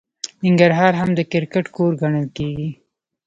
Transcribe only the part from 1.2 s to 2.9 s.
کرکټ کور ګڼل کیږي.